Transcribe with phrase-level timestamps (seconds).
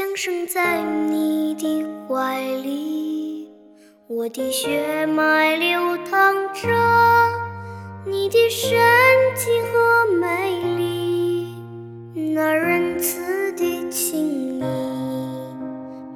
[0.00, 3.50] 降生在你的怀里，
[4.06, 6.70] 我的血脉流淌着
[8.06, 8.80] 你的深
[9.36, 11.54] 情和美丽，
[12.32, 14.62] 那仁慈的情谊，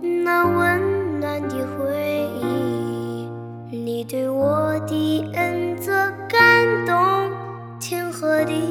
[0.00, 3.28] 那温暖的回忆，
[3.70, 5.92] 你对我的恩泽
[6.26, 7.30] 感动
[7.78, 8.64] 天和地。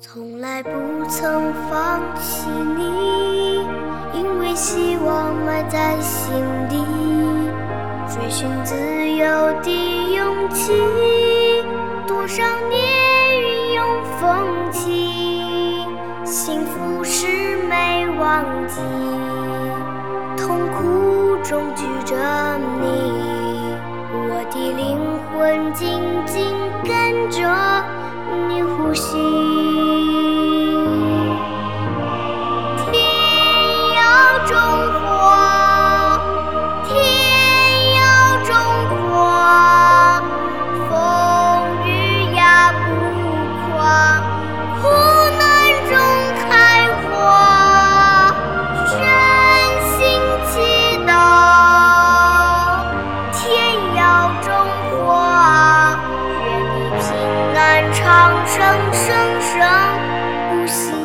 [0.00, 3.64] 从不曾放弃你，
[4.12, 6.34] 因为希望埋在心
[6.68, 6.76] 底，
[8.06, 9.26] 追寻自由
[9.62, 10.72] 的勇气，
[12.06, 15.86] 多少年云涌风起，
[16.26, 18.80] 幸福是没忘记，
[20.36, 22.14] 痛苦中举着
[22.82, 23.74] 你，
[24.12, 24.98] 我的灵
[25.32, 26.44] 魂紧紧
[26.84, 27.48] 跟着
[28.48, 30.39] 你呼吸。
[57.92, 58.58] 长生
[58.92, 59.50] 生生
[60.50, 60.99] 不息。